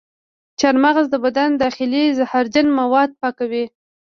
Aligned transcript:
چارمغز 0.59 1.05
د 1.11 1.15
بدن 1.25 1.49
داخلي 1.63 2.03
زهرجن 2.17 2.67
مواد 2.79 3.09
پاکوي. 3.21 3.65